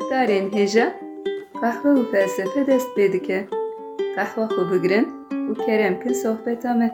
[0.00, 0.86] guhdarên hêja
[1.60, 3.38] qehwe û felsefe dest pê dike.
[4.16, 5.06] Qehwa xwe bigirin
[5.50, 6.88] û kerem kin sohbeta me.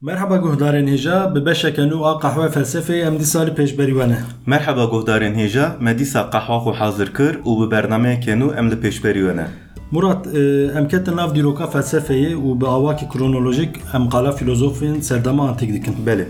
[0.00, 4.18] Merhaba guhdarên hêja bi beşeke nû a qehwe felsefeyê em dî salî pêşberî we ne.
[4.46, 8.76] Merhaba guhdarên hêja, me dîsa qehwa xwe hazir kir û bi bernameyekê nû em li
[8.84, 9.46] pêşberî we ne.
[9.92, 15.48] Murat, e, em ketin nav dîroka felsefeyê û bi awakî kronolojik em qala filozofên serdema
[15.48, 15.94] antîk dikin.
[16.06, 16.24] Belê.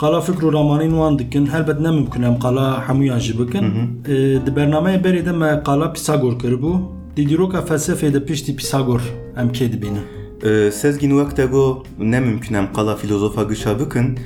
[0.00, 3.64] Qala fikr û ramanîn wan dikin helbet ne mimkün em qala hemûyan jî bikin.
[4.08, 4.14] E,
[4.46, 6.80] Di bernameyê berê de me qala Pisagor kiribû.
[7.16, 9.00] Di dîroka felsefeyê de piştî Pisagor
[9.36, 10.04] em kê dibînin.
[10.42, 14.18] Ee, Sezgin wekte got ne mümkün em qala filozofa gişa bikin.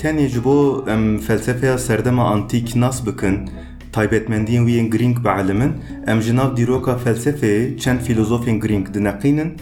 [0.00, 3.50] Tenê ji bo em felsefeya serdema antîk nas bikin.
[3.92, 5.72] Taybetmendiyên wî yên girîng bi elimin,
[6.06, 9.52] em ji nav dîroka felsefeyê çend filozofên girîng dineqînin.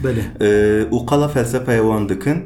[0.41, 0.47] Ee,
[0.91, 2.39] û qala felsefeya wan dikin.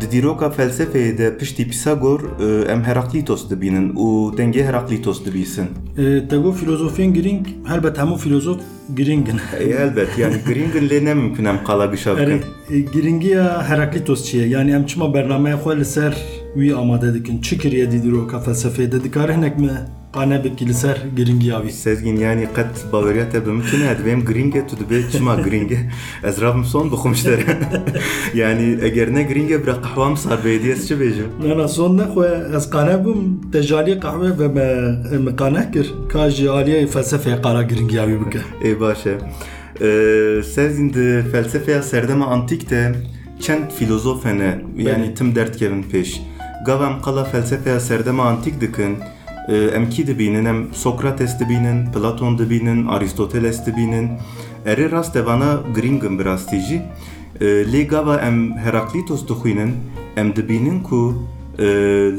[0.00, 5.66] Di dîroka felsefeyê de piştî Pisagor e, em Heraklitos dibînin û dengê Heraklitos dibîsin.
[5.98, 8.60] E, Te got filozofiyên girîng helbet hemû filozof
[8.96, 9.40] girîngin.
[9.60, 12.30] Ey, elbet yani girîngin lê ne mümkün em qala gişa bikin.
[12.30, 16.14] Yani e, giringiya Heraklitos çiye yani em çima bernameya xwe li ser
[16.54, 19.70] wî amade dikin çi kiriye dî dîroka felsefeyê de dikare hinek me
[20.12, 24.20] qane bikî li ser giringiya wî Sezgin yani qet baweriya te bi min tune divêm
[24.28, 25.78] girînge tu dibe çima girînge
[26.24, 27.42] ez rabim son bixwmiştere
[28.34, 32.94] yani eger ne girînge bira qehwam sar ez çi bêjim Nana son nexwe ez qane
[33.04, 33.20] bûm
[33.52, 34.66] te jaliyê qehwe ve me
[35.18, 35.94] me qane kir.
[36.12, 38.42] Ka jî aliyê felsefeyê qara giringiya wî bike.
[38.64, 39.18] Ê baş e.
[39.80, 42.92] Ee, Sezgin di felsefeya serdema antik de
[43.40, 46.20] çend filozof hene yani tim derdkevin pêş
[46.66, 48.98] gav em qala felsefeya serdema antik dikin
[49.50, 54.06] e, em kî dibînin em Sokrates dibînin Platon dibînin Aristoteles dibînin
[54.66, 56.80] erê rast evana girîngin bi rastî jî
[57.40, 59.72] E, lê gava em Heraklitos dixwînin
[60.16, 61.22] em dibînin ku
[61.58, 61.64] e,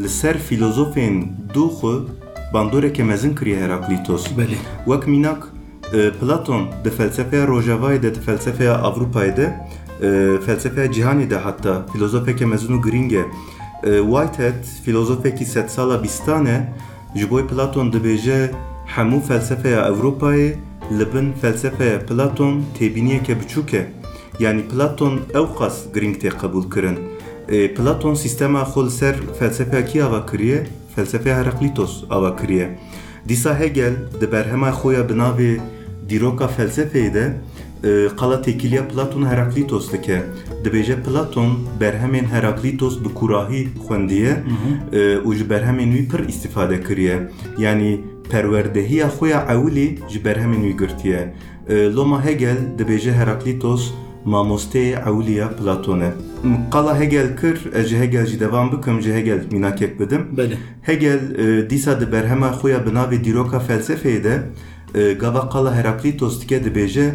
[0.03, 1.15] li ser filozofên
[1.53, 1.95] dû xwe
[2.53, 5.43] bandoreke mezin kiriye Heraklitos Belê Wek mînak
[5.93, 9.53] e, Platon di felsefeya Rojavayê de di felsefeya Avrupayê de
[10.45, 13.13] felsefeya cîhanê de hatta filozofeke mezin û giring.
[13.13, 13.23] E,
[13.83, 16.73] Whitehead filozofekî sed sala bîstan e
[17.15, 18.51] ji bo Platon dibêje
[18.95, 20.55] hemû felsefeya Ewropayê
[20.97, 23.91] li bin felsefeya Platon têbîniyeke biçûk e.
[24.39, 26.97] Yani Platon ew qas giring tê qebûl kirin.
[27.49, 30.67] E, Platon sistema xwe li ser felsefeya kî ava kiriye?
[30.95, 32.79] Felsefeya Heraklitos ava kiriye.
[33.29, 35.59] Dîsa Hegel di berhema xwe ya bi navê
[36.09, 37.33] dîroka felsefeyê
[38.17, 40.21] qala têkiliya Platon Heraklitos dike.
[40.63, 44.37] Dibêje Platon berhemên Heraklitos bi kurahî xwendiye
[44.93, 47.29] e, û ji berhemên wî pir îstîfade kiriye.
[47.57, 51.33] Yani perwerdehiya xwe ya ewilî ji berhemên wî girtiye.
[51.69, 53.93] E, Loma Hegel dibêje Heraklitos
[54.25, 56.11] mamosteyê ewliya Platon e.
[56.71, 60.21] Qala Hegel kir, ez ji Hegel jî devam bikim, ji Hegel mînakek bidim.
[60.37, 64.41] Belê Hegel e, dîsa di berhema xwe ya bi navê dîroka felsefeyê de
[64.95, 67.11] e, gava qala Heraklitos dike dibêje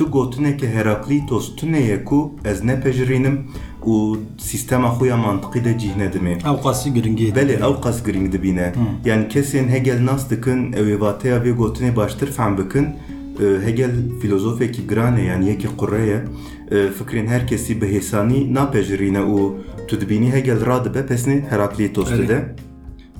[0.00, 3.36] tu gotineke Heraklitos tuneye ku ez nepejirînim
[3.84, 6.34] û sistema xwe ya mantiqî de cih nedimê.
[6.50, 8.72] ew qasî giringiyê Belê ew qas giring dibîne.
[9.04, 12.84] Yani kesên Hegel nas dikin ew ê vateya vê gotinê baştir fehm bikin.
[12.84, 13.90] E, Hegel
[14.20, 16.24] filozofekî giran e yani yekî qure ye.
[16.70, 19.52] E, Fikrên her kesî bi hêsanî napejirîne û
[19.88, 22.38] tu dibînî Hegel radibe pesnê Heraklitos dide.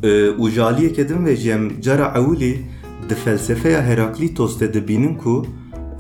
[0.02, 0.08] Ee,
[0.42, 2.58] û jaliyeke din ve jem cara ewilî
[3.08, 5.46] di felsefeya Heraklitos de dibînin ku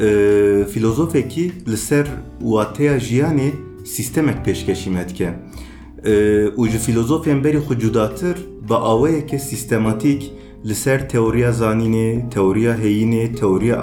[0.00, 2.06] e, filozofekî li ser
[2.40, 3.50] wateya jiyanê
[3.84, 5.30] sistemek pêşkeşî me dike.
[6.58, 8.36] Û ji filozofên berî xwe cudatir
[8.68, 10.32] bi awayeke sistematik
[10.68, 13.76] li ser teoriya zanînê, teoriya heyînê, teoriya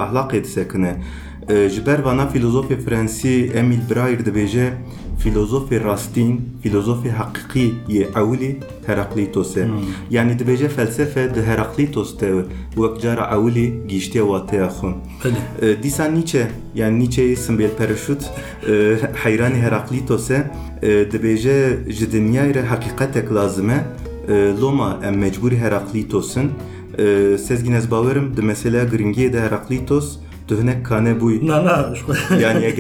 [0.44, 1.02] disekine.
[1.50, 4.74] E, ji ber vana filozofê Fransî Emil Braier dibêje
[5.24, 9.68] filozofê rastîn, filozofê heqîqî yê ewilî Heraklitos e.
[10.10, 12.34] Yani dibêje felsefe di Heraklitos de
[12.76, 14.90] wek cara ewilî gîştiye wateya xwe.
[15.62, 18.22] E, Dîsa Nietzsche yani Nietzsche'yi simbêl pereşût
[18.68, 20.52] e, heyranê Heraklitos e.
[20.82, 23.84] E, dibêje ji dinyayê re heqîqetek lazim e.
[24.28, 26.52] E, loma em mecbûrî Heraklitosin
[26.98, 31.94] e, sezgin ez bawerim di meseleya giringiyê de Heraklitos tu hinek kane bûyî Na na.
[32.42, 32.76] Yani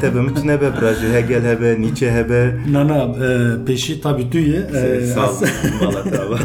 [0.00, 2.56] te bi min tune be bira ji Hegel hebe Nietzsche hebe.
[2.72, 2.98] Na na.
[3.26, 3.28] E,
[3.66, 6.38] pêşî tabî tu ye e, sağ ol ez- Valla tava.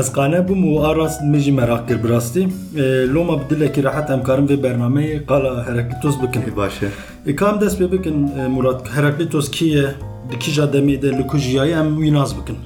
[0.00, 2.82] Ez qane bûm û arast me jî merak kir bi rastî E,
[3.14, 6.42] loma bi dilekî rehet em karin vê bernameyê qala Heraklitos bikin.
[6.56, 8.16] Baş e E dest pê bikin
[8.50, 8.80] Murat.
[8.96, 9.86] Heraklitos kî ye
[10.30, 12.56] di kîja demê de li ku jiyayê em wî nas bikin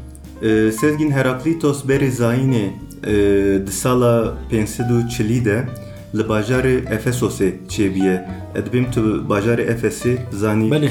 [0.81, 2.67] Sezgin Heraklitos berê zayînê
[3.07, 5.65] e, di sala 540 de
[6.15, 8.25] li bajarê Efesosê çêbiye.
[8.55, 10.89] Edibêm tu bajarê Efesê zanî belê.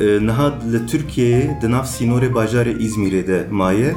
[0.00, 3.94] Ee, Niha li Türkiye'ye di nav sînorê bajarê İzmîrê de maye.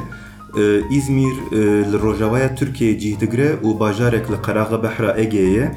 [0.58, 5.72] Ee, İzmîr e, li Rojavaya Türkiye'ye cih digire û bajarek li qeraxa behra Ege'ye ye.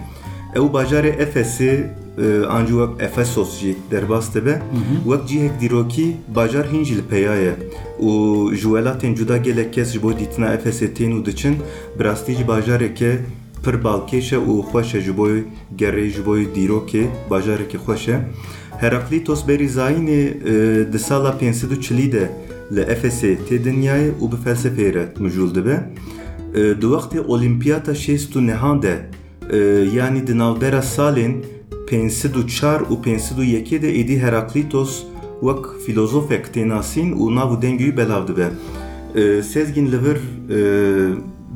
[0.55, 1.83] Ew bajarê Efesê
[2.17, 4.61] e, ancî wek Efesos jî derbas dibe.
[5.03, 7.53] Wek cihek dîrokî bajar hîn jî li peya ye.
[7.99, 8.11] û
[8.55, 11.55] ji welatên cuda gelek kes ji bo dîtina Efesê tên û diçin
[11.99, 13.19] bi rastî jî bajareke
[13.63, 15.27] pir balkêş e û xweş e ji bo
[15.81, 18.15] gerê ji bo dîrokê bajarekê xweş e.
[18.81, 20.21] Heraklitos berî zayînê
[20.51, 22.31] e, di sala 540 de
[22.75, 25.77] li Efesê tê dinyayê û bi felsefeyê re mijûl dibe.
[26.55, 28.95] E, Di wextê Olimpiyata şêst û nehan de
[29.51, 29.57] e,
[29.97, 31.33] yanî di navbera salên
[31.91, 35.03] 504 û 501 de êdî Heraklitos
[35.39, 38.27] wek filozofek tê nasîn û nav û dengê wî belav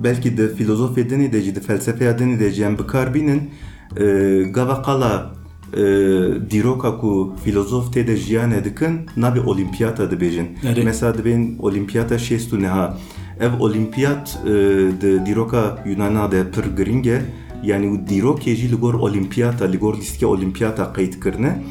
[0.03, 3.41] dinê de jî di felsefeya dinê de jî em bikarbînin
[3.97, 4.05] e,
[4.53, 5.31] gava qala
[5.73, 5.83] e,
[6.51, 10.47] dîroka ku filozof tê de jiyanê dikin navê olimpiyata dibêjin.
[10.63, 10.83] Evet.
[10.85, 12.97] Mesela dibên olimpiyata şêst û neha.
[13.39, 14.51] Ev olimpiyat e,
[15.01, 17.21] di dîroka Yunana de pir giring e
[17.63, 21.63] yani û dîrokê jî li gor olimpiyata li gor lîstke olimpiyata qeyd kirine.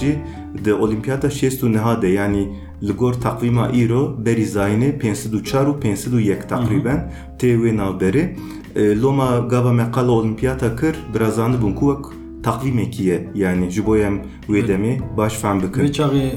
[0.00, 0.18] Jî
[0.64, 2.48] di olimpiyata şêst û neha de yani
[2.82, 8.36] li gor takvîma îro berî zayînê 504 û 501 takriben tê wê navberê.
[8.76, 12.04] E, Loma gava me qala olimpiyata kir biraz zanibûn ku wek
[12.42, 15.82] takvîmekî ye yani ji bo em wê demê baş fehm bikin.
[15.82, 16.30] Vê çaxê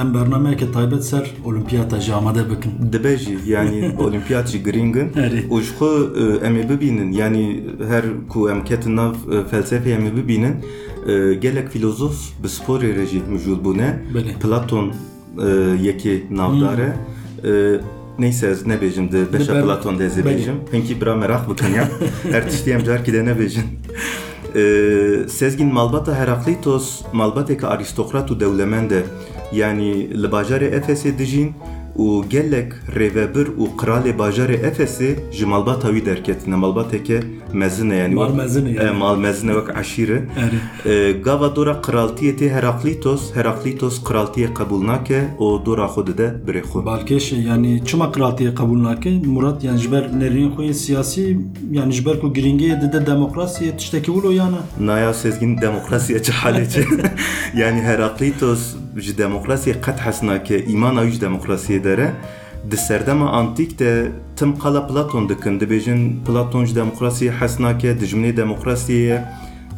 [0.00, 2.92] em bernameyeke taybet ser olimpiyata jî amade bikin.
[2.92, 5.48] Dibe jî yani olimpiyat jî giringin Erê.
[5.48, 5.86] û ji xwe
[6.22, 10.54] e, em ê bibînin yani her ku em ketin nav e, felsefeyê em ê bibînin
[10.54, 10.87] e,
[11.44, 13.98] gelek filozof bi sporê re jî mijûl bûne.
[14.42, 14.86] Platon
[15.38, 15.48] e,
[15.86, 16.92] yekê navdar e
[17.44, 17.80] E,
[18.18, 21.88] Neyse ez nebêjim di beşa Platon de ez bêjim hinkî bira merak bikin ya
[22.32, 23.66] her tiştî em carkî de nebêjin
[24.54, 29.02] E, Sezgin malbata Heraklitos malbateke aristokrat û dewlemend e
[29.52, 31.52] yani li bajarê Efesê dijîn
[31.98, 37.20] û gelek rêvebir û qiralê bajarê Efesê ji malbata wî derketine malbateke
[37.52, 38.88] mezin e yani Mal wek- mezin e yani.
[38.88, 40.12] E, mal mezin e wek eşîr e
[40.42, 41.08] Erê.
[41.08, 46.60] E, Gava dora qiraltiyê tê Heraklitos Heraklitos qiraltiyê qebûl nake û dora xwe dide birê
[46.62, 51.38] xwe Balkeş yani çima qiratiye qebûl nake Murat yani ji ber nereyên xwe siyasî
[51.72, 54.58] yani ji ber ku giringiyê dide demokrasiyê tiştekî wilo yana.
[54.80, 56.32] Naya sezgin demokrasiye çi.
[57.56, 62.12] Yani Heraklitos ji demokrasiyê qet hes nake îmana wî ji demokrasiyê dere
[62.64, 68.36] di serdema antik de tim qala Platon dikin dibêjin Platon ji demokrasiyê hes nake dijminê
[68.36, 69.22] demokrasiyê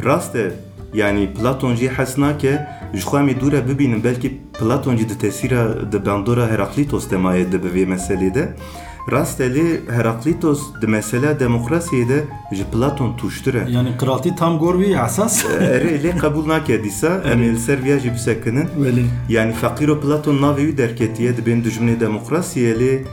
[0.05, 0.53] rast e
[0.95, 5.19] yani Platon jî hes nake ji xwe em ê dûre bibînin belkî Platon jî di
[5.19, 8.55] tesîra di bandora Heraklitos de maye dibe vê de
[9.09, 14.75] rast lê Heraklitos di mesela demokrasiyê de ji Platon tuştur e yani qiraltî tam gor
[14.75, 18.67] wî esas Erê lê qebûl nake dîsa em ê li ser viya jî bisekinin.
[19.29, 23.05] Yani Faqîro Platon navê wî derketiye dibên dijminê demokrasiyê lê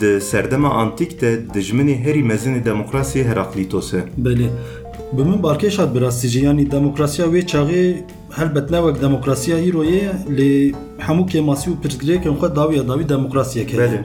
[0.00, 4.48] di serdema antik de dijminê herî mezinê demokrasiyê Heraklitos e Belê.
[5.12, 5.42] Bi min
[5.76, 7.96] hat birastî yani demokrasiya wê çaxê
[8.30, 13.76] helbet ne wek demokrasiya îro ye lê hemû kemasî û pirsgirêkên xwe dawiya dawî demokrasiyeke
[13.76, 14.00] Belê.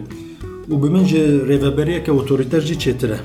[0.70, 1.22] Û bi min ji
[1.52, 3.20] rêveberiyeke otorîter jî çêtir e.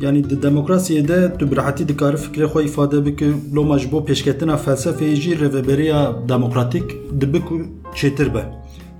[0.00, 3.98] Yani di demokrasiyê de tu bi rehetî dikarî fikrê xwe îfade bike loma ji bo
[4.08, 6.84] pêşketina felsefeyê jî rêveberiya demokratîk
[7.20, 8.42] dibe ku çêtir be.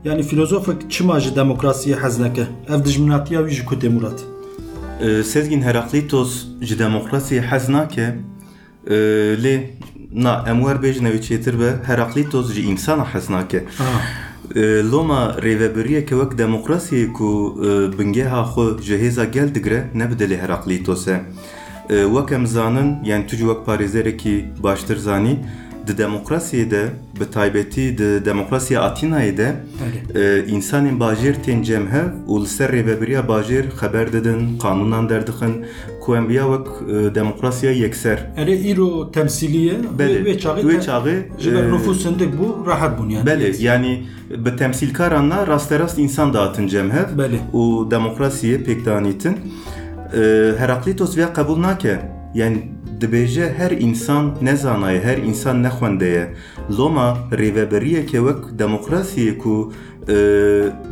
[0.05, 2.47] Yani filozofek çima ji demokrasiyê hez neke?
[2.69, 4.21] Ev dijminatiya wî ji ku tê Murat
[5.01, 8.15] Ee, Sezgin Heraklitos ji demokrasiyê hez nake
[8.91, 8.95] ee,
[9.45, 9.61] lê
[10.13, 13.65] na em werbêjin ew çêtir be Heraklitos ji însana hez nake
[19.33, 21.21] Gel digire ne bi dilê Heraklitos e.
[21.91, 25.39] Ee, Wek em zanin yani tu jî wek parêzerekî baştir zanî
[25.87, 26.83] di demokrasiyê de
[27.21, 29.55] bi taybetî di demokrasiya Atînayê de
[30.15, 35.65] ee, insanên bajêr tên cem hev û li ser rêveberiya bajêr xeber didin qanunan derdixin
[36.09, 38.19] ku em biya wek ee, demokrasiya yekser.
[38.37, 40.25] Erê îro temsîliye Belê.
[40.25, 43.27] wê çaxê Wê te- çaxê, ji ber e, nüfus sindik bû rahat bûn yani.
[43.31, 44.03] Belê yani
[44.45, 47.39] bi temsîlkaranla rasterast insan dağıtın cem hev Belê.
[47.53, 49.37] û demokrasiyê pêk danîtin
[50.15, 51.99] Ee, Heraklitos vê qebûl nake?
[52.35, 52.63] Yani
[53.01, 56.35] dibêje her insan ne zanaye her insan ne xwendeye.
[56.79, 59.73] Loma rêveberiyeke wek demokrasiyê ku
[60.09, 60.15] ee,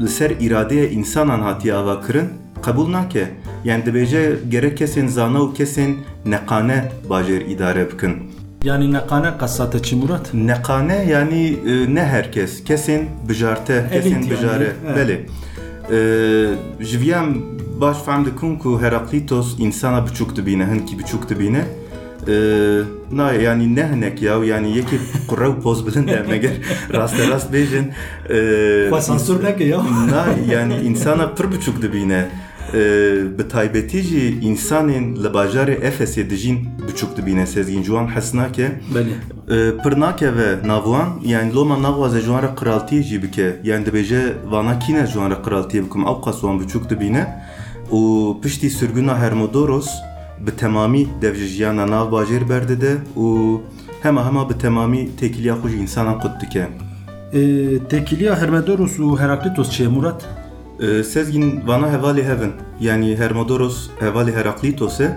[0.04, 2.28] li ser îradeya insanan hatiye ava kirin
[2.64, 3.28] qebûl nake
[3.64, 5.94] yani dibêje gerek kesên zana û kesên
[6.26, 8.12] neqane bajêr îdare bikin
[8.64, 12.64] yani neqane qesate çi Murat Neqane yani e, ne herkes.
[12.64, 14.72] Kesin bijarte, kesin yani, bijare.
[14.86, 14.96] evet.
[14.96, 15.18] Belê.
[16.80, 17.36] E, Ji viyam
[17.80, 21.64] baş fehm dikim ku Heraklitos insana biçûk dibîne, hinkî biçûk dibîne.
[22.28, 22.80] Ee,
[23.12, 24.98] na yani ne hinek ya yani yekî
[25.28, 26.52] qure û poz bilind e meger
[26.94, 27.84] rast rast bêjin
[28.30, 29.78] ee, Xwe sansür neke ya.
[30.10, 32.28] Na yani insana pir biçûk dibîne.
[37.46, 38.70] Sezgîn ji wan hes nake.
[38.94, 39.12] Belê.
[39.50, 44.20] Ee, pir nakeve navwan yani loma naxwaze ji wan re qiraltiyê jî bike yani dibêje
[44.50, 47.26] vana kîne ji wan re qiraltiyê bikim ew qas wan biçûk dibîne
[47.90, 48.00] û
[48.40, 49.88] piştî sürgûna Hermodoros
[50.46, 53.58] bi temamî dev ji jiyana nav bajêr berdide û
[54.02, 56.68] hema hema bi temamî têkiliya xwe ji însanan qut dike.
[57.32, 60.45] Ee, Tekiliya Hermedoros û Heraklitos ye Murat?
[60.80, 65.08] Ee, Sezgin vana hevalê hevin yani Hermodoros hevalê Heraklîtos e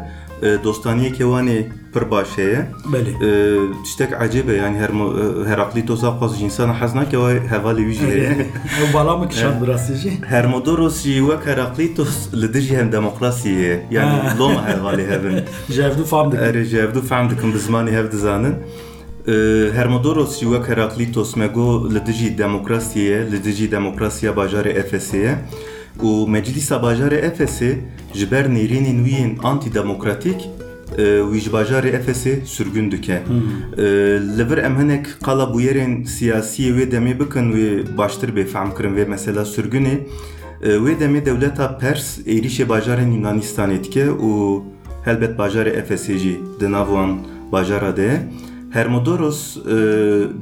[0.41, 1.63] e, dostaniyekê wanê
[1.93, 2.65] pir baş heye.
[2.93, 3.11] Belê.
[3.25, 4.11] Ee, tiştek
[4.49, 8.31] e yani Hermo, e, Heraklîtosa xwaz ji insana hez nake ve hevalê wî jî heye.
[8.31, 10.11] Ew bala bi rastî jî.
[10.25, 15.39] Hermodoros jî wek Heraklîtos li dijî hem demokrasiyê yani loma hevalê hevin.
[15.69, 16.43] Ji ev du fam dikin.
[16.43, 18.55] Erê ji ev dû fehm dikim bi zimanê hev dizanin.
[19.29, 25.35] Ee, Hermodoros jî wek Heraklîtos me got li dijî demokrasiyê, li dijî demokrasiya bajarê Efesê
[25.99, 27.71] û meclîsa bajarê Efesê
[28.13, 30.49] ji ber nêrînên wî yên antîdemokratik
[30.97, 33.21] e, wî ji bajarê Efesê sürgün dike.
[33.77, 33.83] E,
[34.37, 39.05] Li vir em hinek qala bûyerên siyasî wê demê bikin wê baştir bêfehm kirin vê
[39.09, 39.95] mesela sürgünê
[40.63, 44.61] e, wê demê dewleta Pers êrişê bajarên Yunanistanê dike û
[45.05, 47.17] helbet bajarê Efesê jî di nav wan
[47.51, 48.21] bajara de ye.
[48.71, 49.59] Hermodoros e,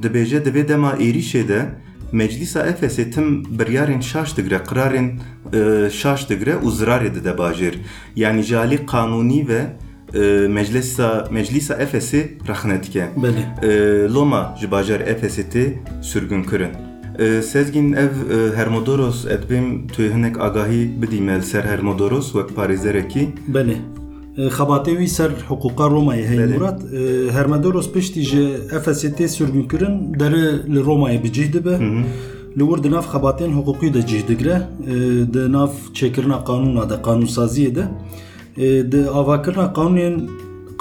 [0.04, 1.66] dibêje di vê dema êrişê de
[2.12, 5.20] Meclisa Efesê tim biryarên şaş digre, qirarên
[5.54, 7.74] e, şaş digre û zirarê dide bajêr.
[8.16, 9.62] Yani ji alî qanûnî ve
[10.14, 13.08] e, Meclisa Meclisa Efesê rexne dike.
[13.18, 13.66] Belê.
[13.66, 16.72] E, Loma ji bajar tê sürgün kirin.
[17.20, 23.28] E, Sezgin ev e, Hermodoros edbêm tu hinek agahî bidîme ser Hermodoros wek parêzerekî.
[23.54, 23.76] Belê.
[24.38, 26.46] Ee, Xebatê wî ser hiqûqa Romayê heye.
[26.46, 26.82] Murat.
[26.84, 28.58] Ee, Hermedoros piştî ji
[29.18, 31.76] tê sürgün kirin derê li Romayê bi cih dibe.
[32.58, 34.62] Li wir di nav xebatên hiqûqî de cih digre.
[34.88, 37.84] Ee, Di nav çêkirina qanûna de qanûnsaziyê de.
[38.92, 39.74] Di avakirina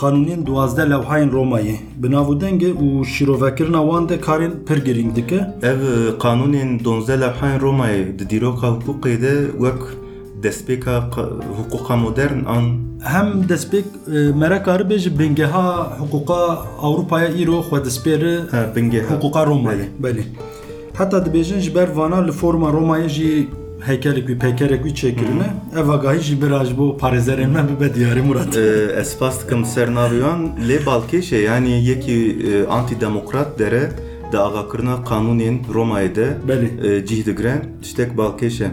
[0.03, 5.17] qanûnên duwazde lewhayên Romayê bi nav û dengê û şîrovekirina wan de karên pir girîng
[5.17, 5.41] dike.
[5.63, 8.69] Ev e, qanûnên 12 lewhayên Romayê di dîroka
[12.17, 12.29] de
[13.07, 19.15] Hem destpêk e, merekari bê ji bingeha hiqûqa Ewropaya îro xwe destpêre ha, bingê ha.
[19.15, 19.87] Hukuka Roma'yı.
[20.03, 20.23] Belê.
[20.99, 23.49] Heta dibêjin ji ber vana li forma Roma'yê jî
[23.81, 25.49] heykelek wî pekerek wî çêkirine.
[25.81, 28.57] Ev agahî jî bir ji bo parêzerên me bibe diyarî Murat.
[29.01, 33.91] Ez spas dikim ser naviyan lê balkêşe yani yekî e, antidemokrat dere
[34.33, 36.37] di agakirina qanûnên Romayê de
[36.83, 38.67] e, cih digre tiştek balkêşe.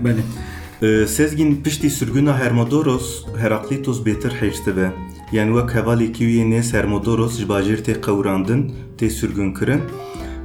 [1.63, 4.91] Piştî sürgûna Hermodoros Heraklitos bêtir hêj dibe.
[5.31, 9.81] Yani wek hevalekî wî nêz Hermodoros ji bajêr tê qewrandin, tê sürgün kirin.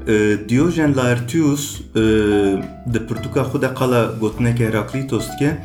[0.08, 1.80] Ee, Diyojen Laertius
[2.92, 5.58] di pirtûka xwe de qala gotinekê Heraklitos dike.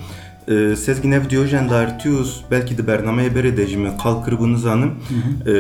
[0.48, 4.92] Ee, Sezgin ev Diyojen Laertius belkî di bernameyê berê de jî min qal kiribû nizanim.
[4.92, 5.52] Ee,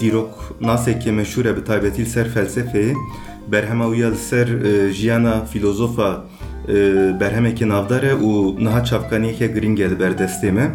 [0.00, 2.94] Dîrok nasekê meşhûr e bi taybetî ser felsefeyê.
[3.52, 4.48] Berhema wî ya li ser
[4.92, 6.24] jiyana filozofa
[6.68, 6.74] e,
[7.20, 8.30] berhemekê navdar e û
[8.64, 10.70] niha çavkaniyeke giring e li ber destê me.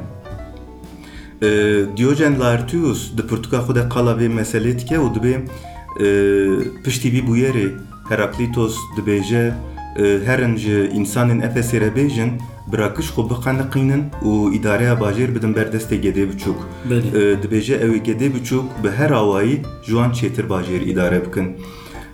[1.41, 1.49] E,
[1.97, 5.33] Diyojen Laertius di pirtûka xwe de qala vê meselê dike û dibe
[6.05, 6.07] e,
[6.83, 7.67] piştî vî bûyerê
[8.09, 9.53] Heraklitos dibêje
[9.97, 12.31] e, herin ji însanên Efesê re bêjin
[12.71, 16.59] birakiş xwe biqeniqînin û îdareya bajêr bidin ber destê gedê biçûk.
[16.89, 17.07] Belê.
[17.19, 21.57] E, dibêje ew ê gedê biçûk bi her awayî ji wan çêtir bajêr îdare bikin.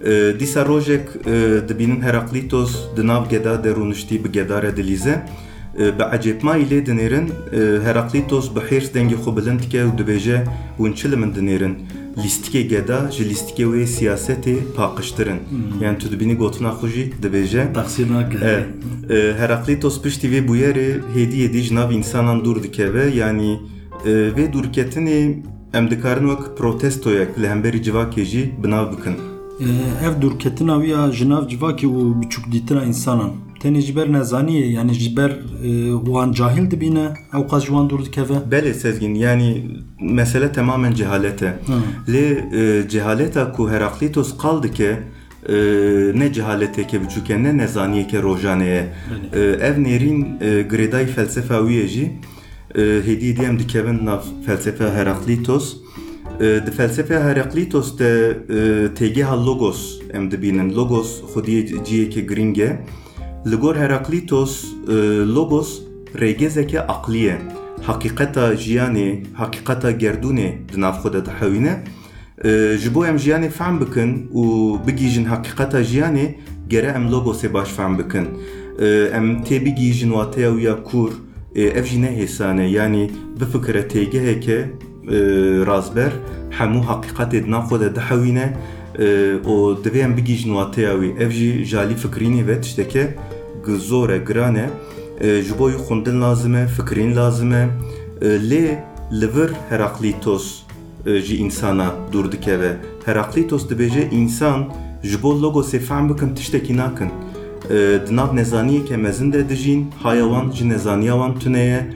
[0.05, 5.25] E, Dîsa rojek e, dibînin Heraklitos di nav geda de rûniştî bi gedare dilîze.
[5.79, 10.43] E, Bi ecêbmayî lê dinêrin e, Heraklitos bi hêrs dengê xwe bilind dike û dibêje
[10.77, 11.75] hûn çi li min dinêrin.
[12.23, 15.39] Lîstikê geda ji lîstikê wê siyasetê paqiştirin.
[15.81, 17.73] Yani tu dibînî gotina xwe jî dibêje.
[17.73, 18.37] Taksir nake.
[18.43, 18.65] Evet.
[19.09, 23.59] E, Heraklitos piştî vê bûyerê hêdî hêdî ji nav însanan dûr dikeve yanî
[24.05, 25.35] e, vê dûrketinê
[25.73, 29.32] em dikarin wek protestoyek li hemberî civakê jî binav bikin.
[29.63, 33.31] Ee, Ev dûrketina wî ya ji nav civakê û biçûk dîtina însanan.
[33.61, 37.89] Tenê ji ber nezaniyê yani ji ber e, wan cahil dibîne ew qas ji wan
[37.89, 38.33] dûr dikeve.
[38.51, 39.65] Belê Sezgin yani
[39.99, 41.59] mesele tamamen cehalete.
[42.07, 42.25] Lê
[42.59, 44.99] e, cehaleta ku Heraklitos qal dike
[45.49, 45.55] e,
[46.15, 48.93] ne cehaleteke biçûke ne nezaniyeke rojaneye.
[49.33, 52.11] E, ev nêrîn e, girêdayî felsefa wî ye jî
[52.75, 55.77] e, hêdî hêdî em dikevin nav felsefa Heraklitos.
[56.39, 60.73] E, Di felsefa Heraklitos de e, têgeha logos em dibînin.
[60.73, 62.79] Logos xwediyê ciyekê giring e.
[63.45, 64.93] Li gor Heraklitos e,
[65.25, 65.81] logos
[66.15, 67.37] rêgezeke aqlî ye
[67.87, 71.83] heqîqeta jiyanê heqîqeta gerdûnê di nav xwe de dihewîne
[72.45, 74.43] Ee, ji bo em jiyanê fehm bikin û
[74.87, 76.35] bigîjin heqîqeta jiyanê
[76.67, 78.27] gere em logosê baş fehm bikin
[78.79, 80.83] Ee, em tê bigîjin wateya wî ya
[91.19, 93.15] ev jî jalî fikrînê ve tişteke
[93.65, 94.69] gi zor e giran e
[95.21, 95.77] E, ji bo wî.
[95.77, 97.69] Xwendin lazim e fikrîn lazim e
[98.21, 98.77] E, lê
[99.11, 100.63] li vir Heraklitos
[101.05, 107.09] e, ji insana dûr dikeve Heraklitos dibêje însan ji bo logosê fehm bikin tiştekî nakin.
[107.69, 111.93] E, di nav nezaniyeke mezin de dijîn haya wan ji nezaniya wan tune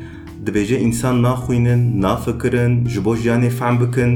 [0.48, 4.12] dibêje însan naxwînin nafikirin ji bo jiyanê fehm bikin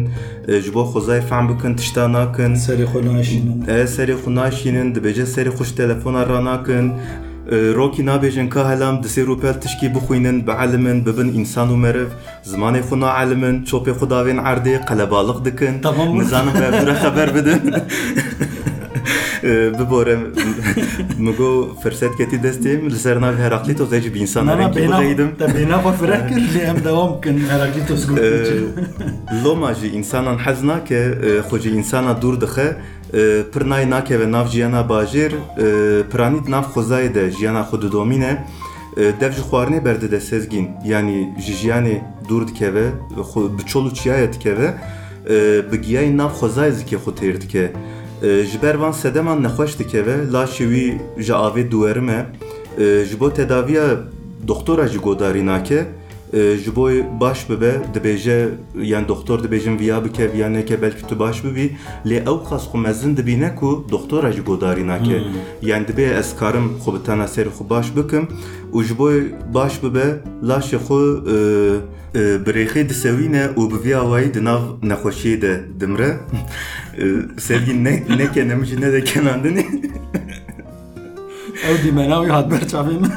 [0.47, 2.51] e, ji bo xwezayê fehm bikin tişta nakin.
[2.55, 3.57] Serê xwe naşînin.
[3.67, 6.87] e serê xwe naşînin dibêje serê xwe ji telefona ranakin
[7.51, 11.77] E, rokî nabêjin ka helam di sêr û pel tişkî bixwînin bielimin bibin însan û
[11.85, 12.09] meriv
[12.51, 13.93] zimanê xwe naelimin çopê
[24.15, 28.07] bînsan Nana rengî bêhna bixeydim te bêhna xwe fireh kir lê em dewam bikin Heraklitos
[28.07, 28.19] got
[29.43, 32.67] Loma jî însanan hez nake e, xwe jî însana dûr dixe
[33.13, 33.21] e,
[33.53, 35.67] pir nayê nakeve nav jiyana bajêr e,
[36.11, 38.31] piranî di nav xwezayê de jiyana xwe didomîne
[38.97, 41.97] e, dev ji xwarinê berdide sezgîn yanî ji jiyanê
[42.29, 42.85] dûr dikeve
[43.57, 44.73] bi çol û çiyayê dikeve
[45.29, 45.35] e,
[45.71, 47.71] bi giyayê nav xwezayê zikê xwe têr dike
[48.21, 52.25] ji ber van sedeman nexweş dikeve laşê wî ji avê duwerim e.
[52.77, 53.83] E, ji bo tedaviya
[54.47, 55.85] doktora jî godarî nake
[56.33, 58.49] ji bo baş bibe dibêje
[58.81, 61.71] yan doktor dibêjin viya bike viya neke belkî tu baş bibî.
[62.05, 65.21] Lê ew xas xwe mezin dibîne ku doktora jî godarî nake
[65.61, 68.27] yan dibê ez karim xwe bi tena serê xwe baş bikim.
[68.73, 69.09] Û ji bo
[69.53, 70.05] baş bibe
[70.43, 71.01] laşê xwe
[71.33, 76.17] e, e, birêxê disewîne û bi viya wayî di nav nexweşiyê de dimre
[76.97, 77.03] E,
[77.39, 79.65] sevgîn ne ne jî ne de kenandinê
[81.69, 83.11] Ew dîmena wî hat ber çavê min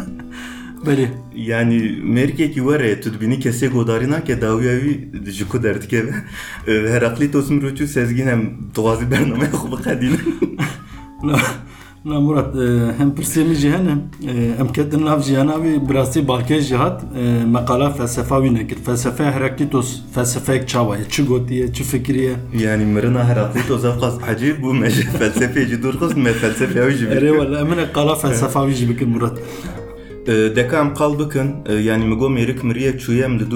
[0.87, 6.13] Belê Yani merkekî were tu dibînî kesê godarî nake dawiya wî ji ku derdikeve
[6.67, 7.87] Heraklitos Murat e,
[8.25, 10.17] hem pirsê min jî hene
[14.29, 18.55] e, em ketin nav jiyana wî bi rastî balkê jî hat e, meqala felsefa wî
[18.55, 24.15] nekir felsefeya Heraklitos felsefeyek çawa ye çi gotiye çi fikiriye Yani mirina Heraklitos ev qas
[24.27, 27.07] hecî bû me ji felsefeyê jî dûr xist me felsefeya wî jî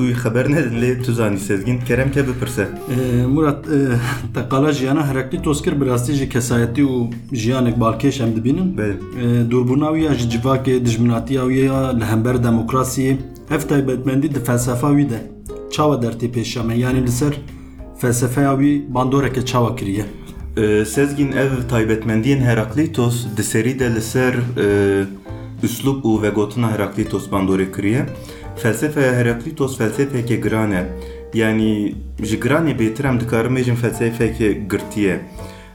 [0.08, 3.78] Wî xeber nedin lê tu zanî sezgîn kerem ke bipirse E, Murat e,
[4.34, 8.96] te qala jiyana Heraklitos kir bi rastî jî kesayetî û jiyanek balkêş em dibînin Belê.
[9.22, 13.16] E, Durbûna wî ya ji civakê dijminatiya wî ya li hember demokrasiyê
[13.50, 15.20] ev taybetmendî di felsefa wî de.
[15.70, 17.34] Çawa dertê pêşame yanî li ser
[18.00, 20.04] felsefeya wî bandoreke çawa kiriye.
[20.56, 25.04] Ee, Sezgin ev taybetmendiyên Heraklitos di serî de li ser e,
[25.62, 28.06] üslup û vegotina Heraklitos bandorê kiriye.
[28.56, 30.86] Felsefeya Heraklitos felsefeke giran e.
[31.34, 35.20] Yani ji giranê bêtir em dikarin bêjin felsefeke girtiye.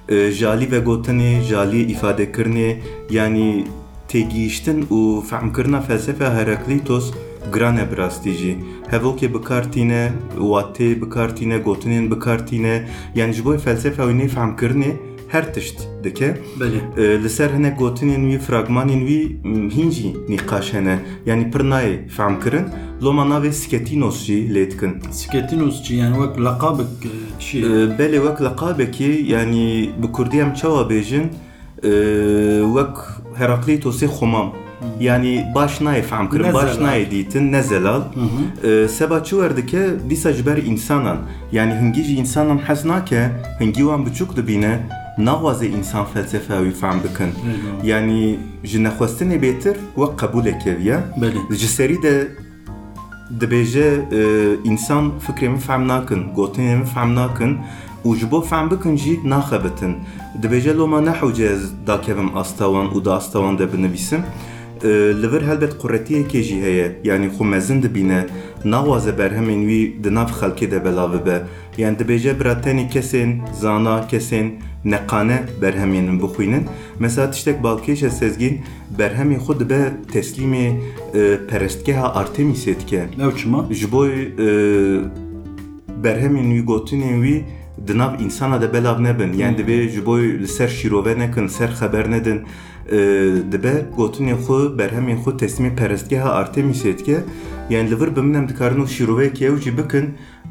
[0.09, 2.75] E, jalî vegotinê, jalî îfadekirinê
[3.09, 3.65] yani
[4.07, 7.13] têgihiştin û fehmkirina felsefeya Heraklitos
[7.53, 8.57] giran e bi rastî jî.
[8.91, 12.87] Hevokê bikartîne, watê bikartîne, gotinên bikartîne.
[13.15, 14.91] Yani ji bo felsefa wî nêfehmkirinê
[15.33, 16.37] her tişt dike.
[16.59, 20.99] Belê E, Li ser hinek gotinên wî, fragmanên wî m, hîn jî nîqaş hene.
[21.25, 22.65] Yani pir nayê fehmkirin.
[23.03, 24.93] Loma navê Sketinos jî lê dikin.
[25.11, 27.63] Sketinos çi yani wek laqabek e, çi E,
[27.99, 31.23] Belê wek leqabekî yani bi Kurdî em çawa bêjin
[31.83, 31.91] e,
[32.75, 32.95] wek
[33.39, 34.53] Heraklîtosê xumam.
[34.99, 38.01] Yani baş nayê fehmkirin, Ne baş nayê dîtin, ne zelal.
[38.63, 41.17] E, Seba çi werdike dîsa ji ber însanan.
[41.51, 44.79] Yani hingî jî însanan hez nake, hingî wan biçûk dibîne
[45.17, 47.31] naxwaze însan felsefeya wî fehm bikin.
[47.83, 50.99] Yani ji nexwestinê bêtir wek qebûlek keviye.
[51.21, 52.31] Belê Ji serî de
[53.41, 54.21] dibêje e,
[54.69, 57.57] însan fikrê min fehm nakin, gotinê min fehm nakin
[58.05, 59.95] û ji bo fehm bikin jî naxebitin.
[60.41, 62.65] Dibêje loma nehewce ez dakevim asta
[64.83, 64.87] E,
[65.21, 68.25] Li vir helbet quretiyekê jî heye, yanî xwe mezin dibîne,
[68.65, 71.41] naxwaze berhemên wî di nav xelkê de belav bibe.
[71.77, 73.29] Yani dibêje bira tenê kesên,
[73.61, 74.47] zana kesên
[74.85, 76.63] neqane berhemên min bixwînin.
[76.99, 78.61] Mesela tiştek balkêş e sezgîn
[78.99, 80.71] berhemê xwe dibe teslîmê
[81.13, 83.05] e, perestgeha Artemisê dike.
[83.19, 84.11] ew çima Ji bo e,
[86.03, 87.43] berhemên wî gotinên wî
[87.87, 91.69] di nav insana de belav nebin yani dibe ji bo li ser şîrove nekin ser
[91.69, 92.41] xeber nedin
[93.51, 97.23] dibe gotinên xwe berhemên xwe teslîmê perestgeha Artemisê dike
[97.69, 100.05] yani li vir biminem dikarin û şîroveyekî ew jî bikin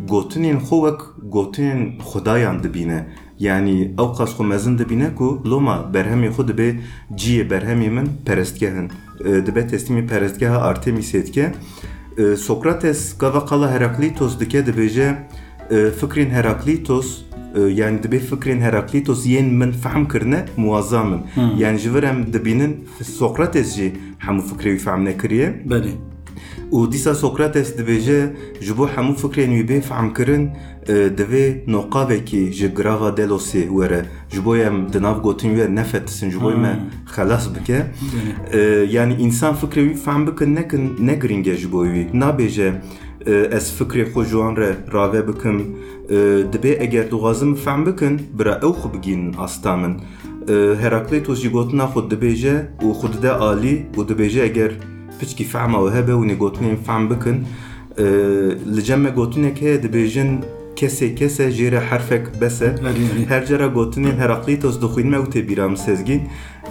[0.08, 1.00] gotinên xwe wek
[1.32, 3.06] gotinên xudayan dibîne.
[3.38, 6.80] Yani ew qas xwe mezin dibîne ku loma berhemê xwe dibe
[7.16, 8.90] ciyê berhemê min perestgehin
[9.24, 11.52] E, dibe teslîmê perestgeha Artemisê dike
[12.18, 15.16] E, Sokrates gava qala Heraklitos dike dibêje
[15.72, 21.20] e, fikrên Heraklitos e, yani dibe fikrên Heraklitos yên min fehm kirine muwazza min
[21.58, 22.84] yani ji vir em dibînin
[23.18, 25.92] Sokrates jî hemû fikrê wî fehm nekiriye Belê.
[26.72, 28.20] û dîsa Sokrates dibêje
[28.60, 30.50] ji bo hemû fikrên wî bê fehmkirin
[30.88, 34.04] e, divê noqavekî ji grava Delosê were.
[34.30, 36.50] Ji bo em di nav gotin wê nefetisin ji bo
[43.26, 44.84] me xelas bike E, yani insan fikrê wî fehm bikin nekin ne giring e ji
[44.84, 45.76] bo wî nabêje e, ez fikrê xwe ji wan re rave bikim
[46.10, 50.00] e, dibe eger dixwazim fehm bikin bira ew xwe bigînin asta min.
[50.48, 54.72] E, Herakleitos jî gotina xwe dibêje û xwe dide alî û dibêje eger
[55.20, 57.46] piçkî fehma we hebe û gotinên fehm bikin.
[58.76, 59.82] Li cem me gotinek heye
[60.88, 62.74] kese jê re herfek bese
[63.28, 66.22] her cara gotinên Herakleitos dixwînme û tê bîra min sezgîn.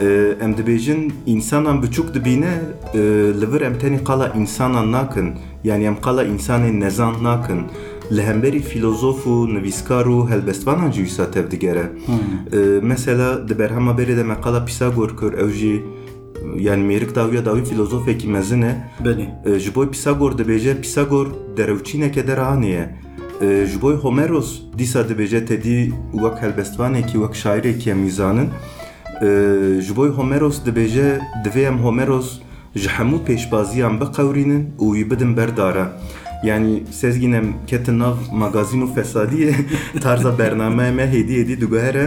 [0.02, 2.54] E, em dibêjin însanan biçûk dibîne
[2.94, 3.00] e,
[3.42, 5.34] li vir em tenê qala însanan nakin.
[5.64, 7.62] Yani em qala însanên nezan nakin.
[8.16, 11.86] Li hemberî filozof û nivîskar û helbestvanan jî wîsa tev digere.
[12.54, 15.84] E, mesela di berhema berê de me qala Pisagor kir ew jî
[16.60, 18.74] yani mêrik dawiya dawî filozofekî mezin e.
[19.04, 19.56] Belê.
[19.56, 22.96] E, ji bo Pisagor dibêje Pisagor derewçîneke derhanê ye
[23.42, 24.62] ji bo Homeros
[25.48, 28.50] tedî wek helbestvanekî wek şairekî em wîzanin
[29.22, 32.40] E, ji Homeros dibêje divê em Homeros
[32.76, 35.86] ji hemû pêşbaziyan biqewrînin û wî bidin berdara
[38.00, 39.54] nav magazîn û fesadiyê
[40.02, 42.06] tarza bername me hêdî hêdî diguhere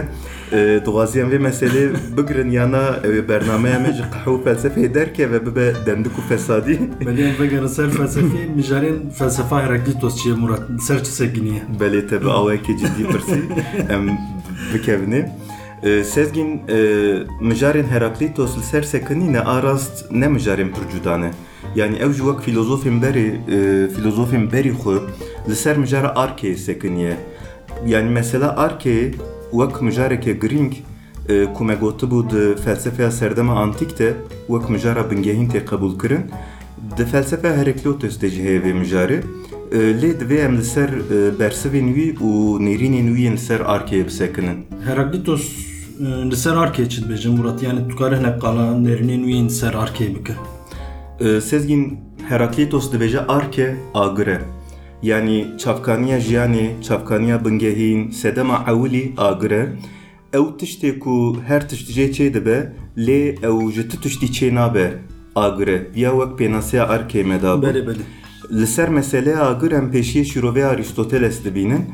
[0.51, 1.83] e, dixwaziyem vê meselê
[2.17, 7.39] bigirin yana ew bernameya me ji qehe û felsefeyê derkeve bibe demdik û fesadî Belê
[7.39, 10.61] vegerin ser felsefê mijarên felsefa Heraklitos çi ye Murat?
[10.87, 11.61] Ser çi sekiniye?
[11.79, 12.27] belê te bi
[12.79, 13.41] ciddî pirsî
[13.89, 14.17] em
[14.73, 15.35] bikevne
[15.83, 16.77] E, Sezgîn e,
[17.41, 20.99] mijarên Heraklitos li ser sekinîne arast ne mijarên pir
[21.75, 24.95] Yani ew ji wek filozofên berê e, filozofên berî xwe
[25.49, 27.17] li ser mijara Arkeyê sekiniye.
[27.87, 29.13] Yani mesela Arkeyê
[29.51, 30.73] wek mijareke giring
[31.29, 34.13] e, ku me gotibû di felsefeya serdema antîk de
[34.47, 36.31] wek mijara bingehîn tê qebûl kirin.
[36.97, 39.21] Di felsefe Heraklitos de jî heye vê mijarê
[39.71, 43.59] E, lê divê em li ser e, bersivên wî û nêrînên wî yên li ser
[43.59, 44.03] arkeyê
[51.19, 51.99] bisekinin.
[52.29, 54.41] Heraklitos e, li ser arkê çi dibêje Murat?
[55.03, 56.39] Yani tu karî hinek qala nêrînên wî yên ser arkê bike.
[56.39, 56.75] E, Sezgîn Heraklitos dibêje arke agir e.
[56.77, 59.69] Yani çavkaniya jiyanê, çavkaniya bingehîn, sedema ewilî agir e.
[60.33, 64.93] Ew tiştê ku her tişt jê çê dibe, lê ew ji ti tiştî çê nabe
[65.35, 65.87] agir e.
[65.95, 67.65] Ya wek pênasiya arkê me dabû.
[67.65, 68.01] Belê belê.
[68.61, 71.85] Li ser meseleya agir em pêşiyê şîroveya Aristoteles dibînin.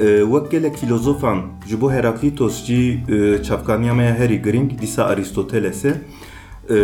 [0.00, 5.04] E, Wek gelek filozofan ji bo Heraklitos jî e, çavkaniya me ya herî giring dîsa
[5.04, 5.94] Aristoteles e.
[6.70, 6.76] E,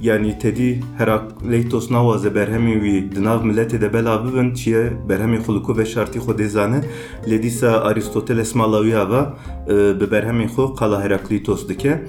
[0.00, 5.78] yani tedî Herakleitos nawaze berhemê wî di nav milletê de bela bibin çiye berhemê xulukû
[5.78, 6.80] ve şartî xwe dêzane
[7.26, 9.36] lê dîsa Aristoteles mala wî ava
[9.68, 12.04] e, bi berhemê xwe qala Heraklitos dike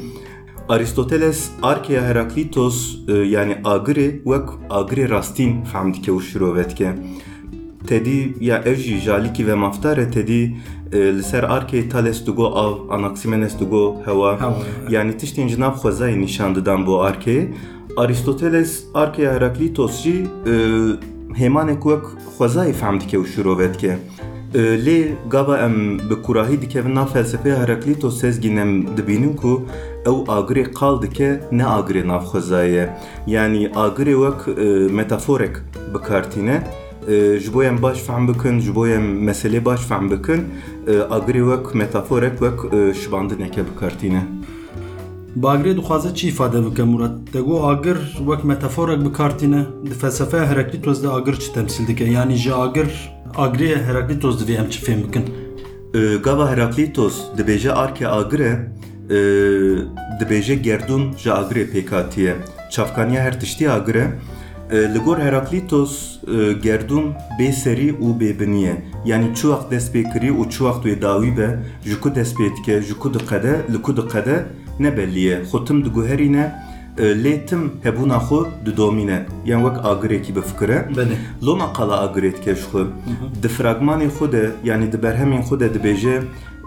[0.70, 6.96] Aristoteles arkeya Heraklitos e, yani agirê wek agirê rastîn fehm dike û şirovet dike.
[7.88, 10.56] Tedî ya ev jî jalîkî ve maftar e tedî
[10.94, 14.40] e, li ser arkê Thales digo av, Anaximenes digo hewa.
[14.40, 14.54] Hewa,
[14.90, 17.48] Yani tiştên ji nav xwezayê nîşan didan bo arkeyê.
[17.98, 20.54] Aristoteles arkeya Heraklitos jî e,
[21.34, 22.04] hêmanek wek
[22.38, 23.98] xwezayê fehm dike û dike.
[24.54, 29.66] E, lê gava em bi kurahî dikevin nav felsefeya Heraklitos sezgîn em dibînin ku
[30.06, 32.90] ew agirê qal dike ne agirê navxwezayê ye.
[33.28, 34.58] Yani agirê wek
[34.94, 35.56] metaforek
[35.94, 36.64] bikartîne
[37.08, 40.44] e, ji bo em baş fehm bikin, ji bo em meselê baş fehm bikin,
[40.88, 42.60] agirê wek metaforek wek
[42.96, 44.24] şibandineke bikartîne.
[45.36, 47.12] Îfade bike Murat?
[47.34, 49.66] Te got agir wek metaforek bikartîne.
[49.86, 52.04] Di felsefeya Heraklitos de agir çi temsil dike?
[52.04, 52.88] Yani ji agir
[53.36, 55.26] agirê Heraklitos divê em çi fêm bikin?
[55.94, 58.72] E, Gava Heraklitos dibêje arke agire,
[59.10, 59.16] e,
[60.20, 62.34] dibêje gerdûn ji agirê pêkatiye.
[62.72, 64.12] Çavkaniya her tiştî agire.
[64.72, 68.76] E, Li gor Heraklitos e, gerdûn bê serî û bêbiniye.
[69.06, 72.82] Yani çuwaq dest pê kirî û çuwaq wê dawî be, ji ku dest pê dike,
[72.82, 74.46] ji ku diqede, li ku diqede
[74.80, 75.42] ne belliye.
[75.52, 76.56] Xwe tim diguherîne
[76.98, 81.16] lê tim hebûna xwe didomîne yan wek agirekî bifikire Belê.
[81.46, 82.84] Loma qala agiret keş xwe.
[83.44, 86.22] Di fragmanê xwe de yanî di berhemên xwe de dibêje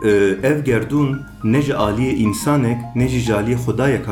[0.04, 0.08] e,
[0.42, 4.08] ev gerdûn ne ji aliyê însanek ne jî ji aliyê xwedayek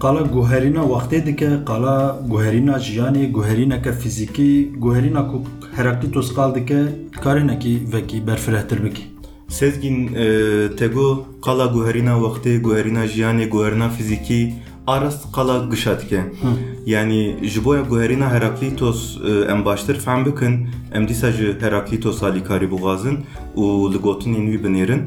[0.00, 5.42] qala guherîna wextê dike, qala guherîna jiyanê, guherîneke fîzîkî, guherîna ku
[5.76, 6.82] Heraklitos qal dike,
[7.22, 9.02] karinekî vekî berfirehtir bikî.
[9.48, 14.54] Sezgin e, tego qala guherîna wextê, guherîna jiyanê, guherîna fîzîkî
[14.86, 16.22] arast qala gişa dike.
[16.86, 22.44] Yani ji bo guherîna Heraklitos e, em baştir fehm bikin, em dîsa ji Heraklitos alî
[22.44, 23.16] karî bixwazin
[23.56, 25.00] û li gotinên wî binêrin.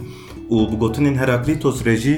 [0.52, 2.16] Û bi gotinên Heraklitos re jî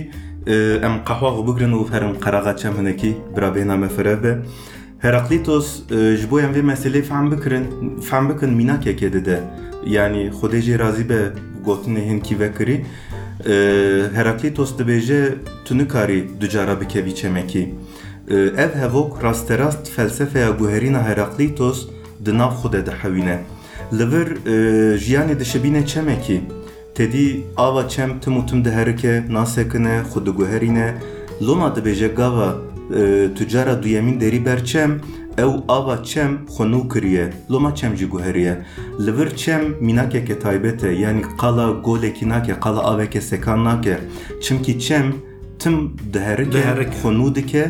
[0.47, 0.55] e,
[0.87, 4.33] em qehwa xwe bigirin û herin qeraxa çem hinekî birabêhna me firev be.
[4.99, 7.65] Heraklitos e, ji bo em vê meselê fehm bikirin,
[8.09, 9.39] fehm bikin mînakeke dide.
[9.87, 11.21] Yani Xwedê jê razî be
[11.65, 12.85] gotinê hin kî vekirî.
[13.45, 13.53] E,
[14.13, 15.21] Heraklitos dibêje
[15.65, 17.75] tu nikarî du cara bikevî çemekî.
[18.57, 21.87] Ev hevok rasterast felsefeya guherîna Heraklitos
[22.25, 23.39] di nav xwe de dihewîne.
[23.97, 24.27] Li vir
[24.97, 26.41] jiyanê dişibîne çemekî.
[26.95, 30.93] Tedî ava çem tim û tim diherike, nasekine, xwe diguherîne.
[31.41, 32.55] Loma dibêje gava
[32.99, 34.91] e, tucara duyemîn derî ber çem,
[35.37, 37.29] ew ava çem xwe nû kiriye.
[37.51, 38.61] Loma çem jî guheriye.
[39.05, 43.97] Li vir çem mînakeke taybet e, yanî qala golekî nake, qala aveke sekan nake.
[44.41, 45.13] Çimkî çem
[45.59, 46.97] tim diherike, Diherike.
[46.97, 47.63] xwe nû dike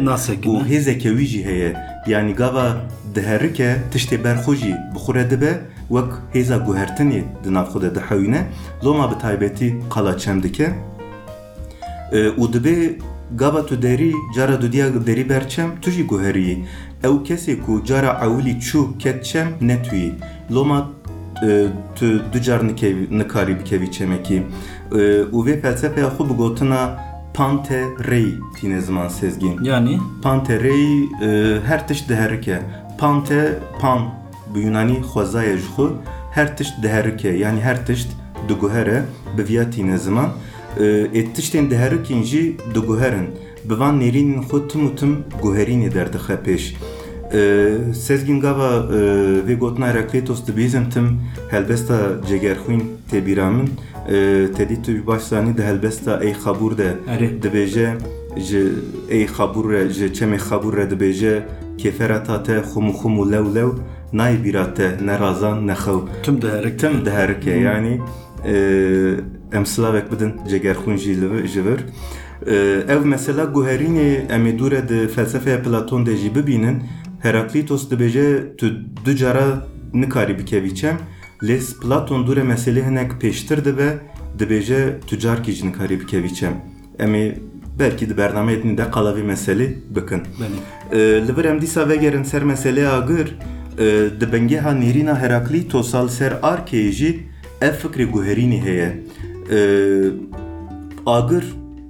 [0.46, 1.74] û hêzeke wî jî heye.
[2.08, 2.78] Yani gava
[3.16, 5.54] diherike tiştê berxwe jî bixure dibe
[7.44, 8.48] di nav xwe de dihewîne.
[8.84, 10.74] Loma bi taybetî qala çem dike.
[12.12, 13.00] Ee, û dibê
[13.36, 16.66] gava tu derî cara du diya derî berçem tu jî guheriyî.
[17.04, 20.14] Ew kesê ku cara ewilî çû ket çem ne tu yî.
[20.52, 20.90] Loma
[21.48, 21.66] e,
[21.96, 22.68] tu du car
[23.12, 24.44] nikarî bikevî çemekî.
[24.92, 24.98] E,
[25.36, 27.00] û vê felsefeya xwe bi gotina
[27.34, 29.64] pante rey tîne ziman sezgîn.
[29.64, 32.62] Yani Pante rey e, her tişt diherike.
[32.98, 34.23] Pante pan
[34.56, 35.88] bi Yunanî xwezaya ji xwe
[36.32, 38.10] her tişt diherike yani her tişt
[38.50, 39.04] diguhere
[39.38, 40.30] bi viya tîne ziman.
[40.80, 40.84] E,
[41.20, 43.28] ê tiştên diherikên jî diguherin.
[43.70, 46.64] Bi van nêrînên xwe tim û tim guherînê derdixe pêş.
[47.34, 49.00] E, Sezgin gava e,
[49.48, 51.98] vê gotina Herakleitos dibêzim tim helbesta
[52.30, 53.70] cegerxwîn têbîra min
[54.10, 56.90] e, tedî tu baş zanî di helbesta ey xabûr de
[57.44, 57.88] dibêje
[58.38, 58.64] ji
[59.10, 61.42] ey xabûr re ji çemê xabûr re dibêje
[61.78, 63.70] kêfera ta te xum xum û lew lew
[64.14, 66.80] ne razan ne xew tüm değerek.
[66.80, 68.02] tim diherike yani
[68.46, 68.54] e,
[69.58, 71.80] em silavek bidin cegerxwîn jî li vir- ji vir
[72.48, 72.56] E,
[72.94, 76.84] ev mesela guherînê em ê dûre di felsefeya Platon de jî bibînin
[77.22, 78.66] Heraklitos dibêje tu
[79.06, 80.98] du cara nikarî bikevî çem
[81.44, 83.90] lês Platon dûre meselê hinek pêştir dibe
[84.40, 86.54] dibêje tu carkî jî nikarî bikevî çem
[87.00, 87.36] em ê
[87.80, 90.22] belkî di bernameyê de qala vê meselê bikin.
[90.92, 90.98] E,
[91.28, 93.38] li vir em dîsa vegerin ser meseleya agir
[94.20, 97.20] di bengeha nêrîna Heraklîtosal ser arkeyê jî
[97.62, 99.04] ev fikrê guherînê heye.
[99.52, 99.60] E,
[101.06, 101.44] agir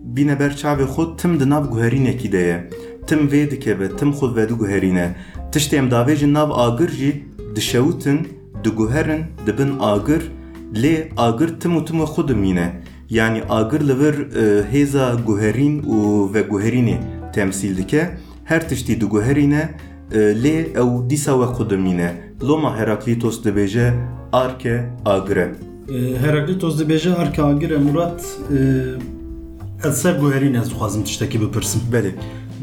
[0.04, 2.69] bîne ber çavê xwe tim di nav guherînekî de ye.
[3.08, 5.15] Tim vê dikeve tim xwe vedû guherîne.
[5.52, 7.24] Tiştê em davêjin nav agir jî
[7.56, 8.28] dişewtin
[8.63, 10.22] diguherin dibin agir
[10.76, 12.67] lê agir tim û tim we xwe dimîne.
[13.10, 14.43] Yani agir li vir e,
[14.74, 15.98] hêza guherîn û
[16.34, 16.98] veguherînê
[17.34, 18.10] temsîl dike.
[18.46, 19.69] Her tiştî diguherîne
[20.13, 23.93] e, dimîne loma Heraklitos dibêje
[24.32, 25.56] arke agire
[25.89, 28.21] E, Heraklitos dibêje arka agir Murat
[29.84, 31.82] e, ez ser guherîn ez dixwazim tiştekî bipirsim.
[31.91, 32.12] belê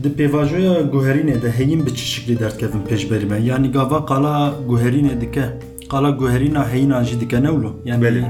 [0.02, 3.38] Di pêvajoya guherînê de heyîn bi çi şiklî derdkevin pêşberî me.
[3.40, 5.44] Yani gava qala guherînê dike.
[5.90, 7.72] Qala guherîna heyînan jî dike newlo.
[7.84, 8.24] Yani Belê.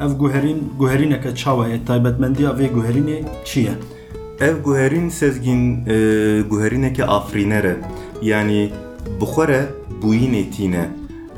[0.00, 3.72] ev guherîn guherîneke çawa ye taybetmendiya vê guherînê çi ye?
[4.40, 5.94] Ev guherîn sezgîn e,
[6.50, 7.76] guherîneke afrînere
[8.22, 8.72] yani
[9.20, 9.62] bixwere
[10.02, 10.88] bûyînê tîne.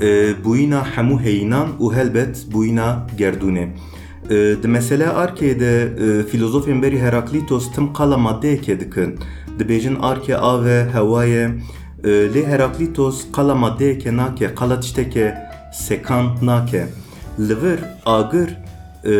[0.01, 0.07] E,
[0.45, 3.67] bûyîna hemû heyînan û helbet bûyîna gerdûnê.
[4.29, 9.19] E, Di mesele arkê de e, filozofên berî Heraklitos tim qala maddeyeke dikin.
[9.59, 11.49] Dibêjin arkê av e hewa ye.
[12.03, 15.37] E, Lê Heraklitos qala maddeyeke nake, qala tişteke
[15.73, 16.85] sekan nake.
[17.39, 18.49] Li vir agir
[19.05, 19.13] e,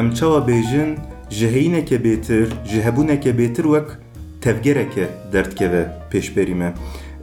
[0.00, 0.96] em çawa bêjin
[1.30, 3.88] ji heyîneke bêtir, ji hebûneke bêtir wek
[4.40, 6.74] tevgereke derdkeve pêşberî me.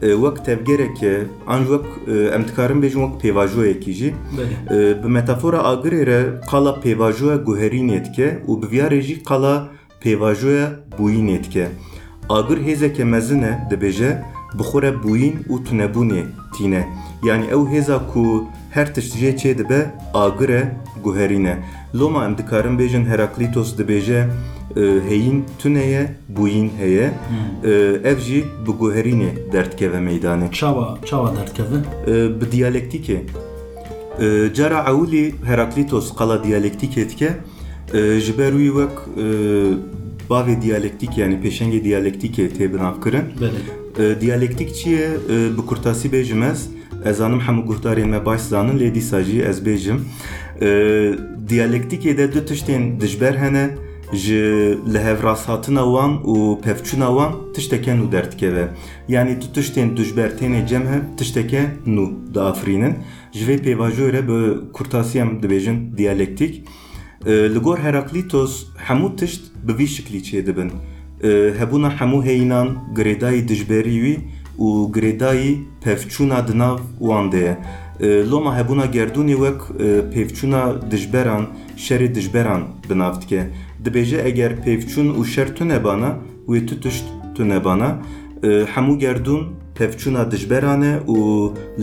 [0.01, 4.13] E, Wek tevgereke, an ji wek e, em dikarin bêjin wek pêvajoyekî jî.
[4.37, 4.91] Belê.
[4.91, 9.67] E, Bi metafora agirê re qala pêvajoya guherînê dike û bi viyarê jî qala
[10.01, 10.67] pêvajoya
[10.99, 11.67] bûyînê dike.
[12.29, 13.03] Agir hêzeke
[18.75, 20.71] e her tişt jê çê dibe agir e
[21.03, 21.57] guherîn e.
[21.95, 24.27] Loma em dikarin bêjin Heraklitos dibêje
[24.75, 27.11] e, heyîn tune ye, bûyîn heye.
[27.63, 27.69] E,
[28.03, 30.51] Ev jî bi guherînê derdkeve meydanê.
[30.51, 31.75] Çawa çawa derdkeve?
[32.07, 33.17] E, bi diyalektîkê.
[34.21, 37.33] E, Cara ewlî Heraklitos qala diyalektikê dike
[37.93, 39.25] e, ji ber wî wek e,
[40.29, 43.23] bavê diyalektik yani pêşengê diyalektikê tê binavkirin.
[43.41, 43.59] Belê.
[43.99, 45.09] E, Diyalektik çi ye?
[45.29, 46.74] E, Bi kurtasî bêjim ez.
[47.05, 49.97] Ez zanim hemû guhdarên me baş zanin lê dîsa jî ez bêjim.
[50.61, 50.67] E,
[51.49, 53.69] Diyalektikê de du tiştên dijber hene
[54.13, 54.41] ji
[54.93, 58.67] li hevrashatina wan û pevçûna wan tişteke nû derdikeve.
[59.07, 62.93] Yani tu tiştên dijber tenê cem he tişteke nû diafirînin.
[63.31, 66.63] Ji vê pêvajoyê re bi kurtasî em dibêjin diyalektik.
[67.25, 70.71] E, Li Heraklitos hemû tişt bi vî şiklî çê dibin.
[71.23, 71.27] E,
[71.59, 74.19] Hebûna hemû heyînan girêdayî dijberî
[74.59, 75.51] û girêdayî
[75.83, 77.57] pevçûna di nav wan de ye.
[77.99, 81.45] E, Loma hebûna gerdûnê wek e, pevçûna dijberan,
[81.77, 83.41] şerê dijberan bi nav dike.
[83.85, 87.99] Dibêje eger pevçûn û şer tune bana wê tu tişt tune bana.
[88.43, 89.41] E, Hemû gerdûn
[89.79, 91.17] pevçûna dijberan e û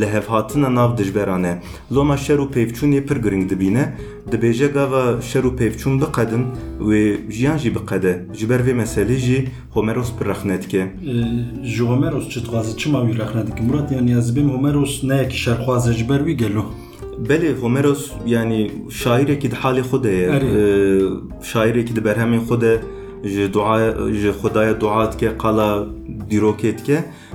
[0.01, 1.63] li hevhatina nav dijberan e.
[1.95, 3.85] Loma şer û pevçûnê pir giring dibîne.
[4.33, 6.45] Dibêje gava şer û pevçûn biqedin
[6.81, 8.27] wê jiyan jî biqede.
[8.39, 10.79] Ji ber vê meselê jî Homeros pir rexne dike.
[10.79, 13.63] Ee, Ji Homeros çi dixwaze çima wî rexne dike?
[13.63, 16.65] Murat yani ez bêm Homeros neyekî şerxwaze ji ber wî gelo.
[17.29, 20.29] Belê Homeros yani şairekî di halê xwe de ye.
[20.29, 20.47] Erê.
[20.47, 22.81] Ee, Şairekî di berhemên xwe de
[23.25, 24.81] ji duaya ji Xwedaya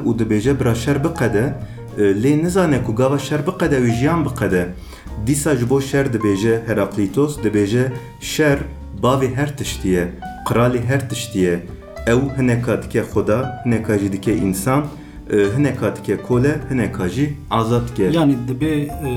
[12.13, 14.85] Ew hineka dike Xuda, hineka jî dike însan,
[15.33, 18.03] e, hineka dike kole, hineka jî azad dike.
[18.19, 19.11] Yani dibe e,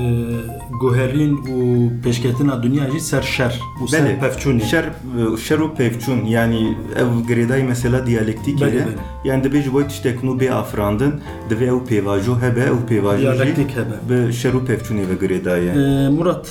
[0.80, 1.56] guherîn û
[2.04, 4.64] pêşketina dunya jî ser şer û ser pevçûnê.
[4.64, 8.82] Şer, e, şer û pevçûn yani ev girêdayî mesela diyalektik belê.
[9.24, 11.14] Yani dibe ji bo tiştek nû bê afirandin,
[11.50, 14.26] divê ew pêvajo hebe, ew pêvajo Diyalektik hebe.
[14.28, 15.72] bi şer û pevçûnê ve girêdaye.
[15.72, 16.46] Ee, Murat,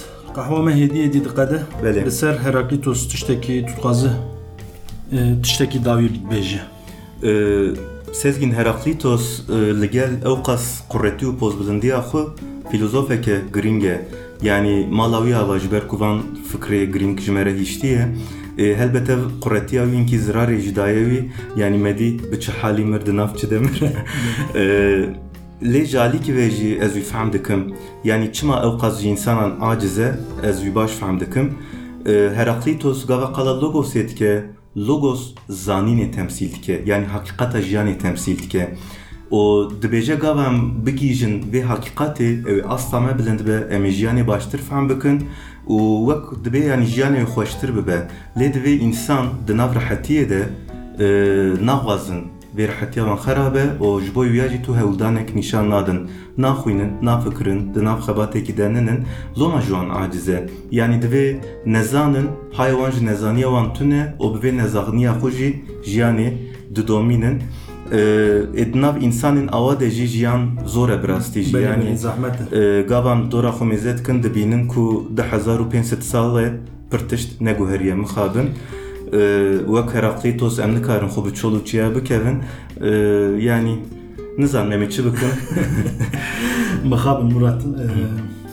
[0.66, 1.60] me hediye dî diqede.
[1.84, 2.06] Belê.
[2.06, 3.82] Li ser Heraklitos tiştekî tu
[5.12, 6.62] e, tiştekî dawî bêje.
[7.24, 12.22] Ee, Sezgin Heraklitos e, li gel ew qas quretî û pozbilindiya xwe
[12.72, 14.06] filozofeke giring e.
[14.42, 16.22] Yani mala wî ava ji ber ku van
[16.52, 18.08] fikrê giring ji me re hîştiye.
[18.58, 22.86] E, helbet ev quretiya wî inkî zirarê ji daye wî yani medî bi çi halî
[22.86, 23.82] mir di nav çi demir.
[24.56, 24.64] E,
[25.64, 27.74] Lê jalîkî vê jî ez wî fehm dikim.
[28.04, 31.54] Yani çima ew qas ji însanan aciz e, ez wî baş fehm dikim.
[32.06, 34.44] E, Heraklitos gava qala logosê dike,
[34.76, 36.84] logos zanînê temsîl dike.
[36.86, 38.76] Yani hakîqeta jiyanê temsîl dike.
[39.32, 43.92] O dibêje gava em bigîjin vê hakîqatê ew ê asla me bilind be em ê
[43.92, 45.28] jiyanê baştir fehm bikin
[45.68, 45.78] û
[46.08, 48.08] wek dibe yani jiyanê xweştir bibe.
[48.38, 50.44] Lê divê însan di nav rehetiyê
[52.58, 56.00] vê rihetiya wan xerab e û ji bo wî jî tu hewldanek nîşan nadin
[56.38, 59.00] naxwînin nafikirin di nav xebatekî de ninin
[59.40, 60.40] zoma ji wan aciz e
[60.72, 61.26] yanî divê
[61.66, 62.28] nezanin
[62.58, 65.50] haya wan ji nezaniya wan tune û bi vê nezaniya xwe jî
[65.90, 66.30] jiyanê
[66.76, 67.38] didomînin
[67.92, 71.00] ê di nav însanên awa de jiyan zor e.
[72.52, 76.48] Ee, gavan dora xwe mêze dikin dibînin ku di hezar û pênc sed salê
[76.92, 78.48] pir tişt neguheriye mixabin
[79.14, 82.38] Ee, wek Heraklîtos em nikarin xwe bi çol û çiya bikevin
[82.82, 82.88] Ee,
[83.48, 83.76] yanî
[84.38, 85.28] nizanim em ê çi bikin
[86.90, 87.62] Mixabin Murat.
[87.62, 87.86] e,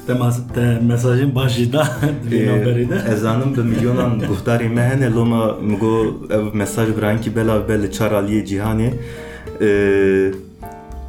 [0.07, 1.89] Te mas- te mesajın başı da
[3.63, 5.57] milyonan guhdarê me hene loma
[6.31, 8.91] ev mesaj biran ki belav be li çar aliyê cîhanê
[9.61, 10.33] Ee,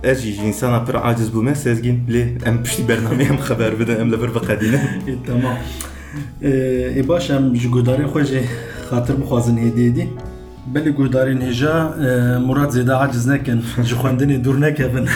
[0.04, 3.96] Ez jî ji însana pir aciz bûme sezgîn lê em piştî bernameyê em xeber bidin
[4.02, 4.74] em li vir biqedînin
[5.08, 5.56] E, Tamam.
[6.42, 6.50] E,
[7.00, 8.42] e baş em ji guhdarên xwe jî
[8.90, 10.06] xatir bixwazin hêdiyê dî.
[10.74, 11.76] Belê guhdarên hêja
[12.08, 15.08] e, Murat zêde aciz nekin, ji xwendinê dûr nekevin.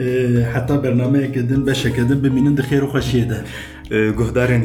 [0.00, 0.06] E,
[0.54, 3.38] Heta bernameyekê din beşekê din bimînin di xêr û xweşiyê de.
[3.90, 4.62] Ee, guhdarên